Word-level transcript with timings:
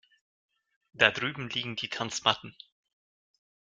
Da 0.93 1.11
drüben 1.11 1.47
liegen 1.51 1.75
die 1.75 1.87
Tanzmatten. 1.87 2.55